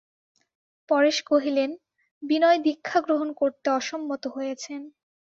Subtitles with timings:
[0.89, 1.71] পরেশ কহিলেন,
[2.23, 4.81] বিনয় দীক্ষা গ্রহণ করতে অসম্মত হয়েছেন।